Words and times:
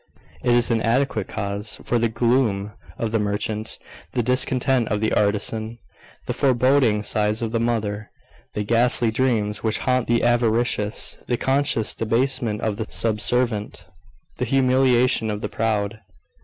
Is 0.43 0.71
it 0.71 0.77
an 0.77 0.81
adequate 0.81 1.27
cause 1.27 1.79
for 1.85 1.99
the 1.99 2.09
gloom 2.09 2.71
of 2.97 3.11
the 3.11 3.19
merchant, 3.19 3.77
the 4.13 4.23
discontent 4.23 4.87
of 4.87 4.99
the 4.99 5.13
artisan, 5.13 5.77
the 6.25 6.33
foreboding 6.33 7.03
sighs 7.03 7.43
of 7.43 7.51
the 7.51 7.59
mother, 7.59 8.09
the 8.55 8.63
ghastly 8.63 9.11
dreams 9.11 9.61
which 9.61 9.77
haunt 9.77 10.07
the 10.07 10.23
avaricious, 10.23 11.19
the 11.27 11.37
conscious 11.37 11.93
debasement 11.93 12.61
of 12.61 12.77
the 12.77 12.87
subservient, 12.89 13.85
the 14.37 14.45
humiliation 14.45 15.29
of 15.29 15.41
the 15.41 15.49
proud? 15.49 15.99